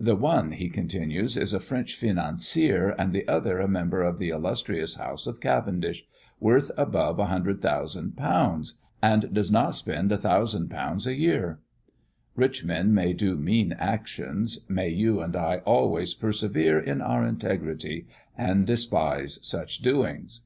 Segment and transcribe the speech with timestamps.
[0.00, 4.30] "The one," he continues, "is a French financier, and the other a member of the
[4.30, 6.04] illustrious house of Cavendish,
[6.40, 11.60] worth above 100,000_l._ (1,000,000_l._) and does not spend 1000_l._ a year.
[12.34, 18.08] Rich men may do mean actions; may you and I always persevere in our integrity,
[18.36, 20.40] and despise such doings."